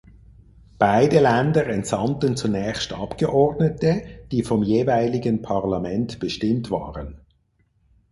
[0.79, 7.21] Beide Länder entsandten zunächst Abgeordnete, die vom jeweiligen Parlament bestimmt waren.